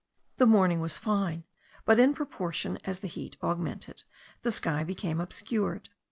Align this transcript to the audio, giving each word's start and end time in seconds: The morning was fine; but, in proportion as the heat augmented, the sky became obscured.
The 0.37 0.47
morning 0.47 0.79
was 0.79 0.97
fine; 0.97 1.43
but, 1.85 1.99
in 1.99 2.15
proportion 2.15 2.79
as 2.85 3.01
the 3.01 3.07
heat 3.07 3.37
augmented, 3.43 4.01
the 4.41 4.51
sky 4.51 4.83
became 4.83 5.21
obscured. 5.21 5.89